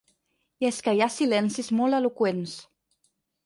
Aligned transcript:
I 0.63 0.67
és 0.69 0.79
que 0.87 0.93
hi 0.99 1.03
ha 1.05 1.09
silencis 1.17 1.71
molt 1.81 2.01
eloqüents. 2.01 2.59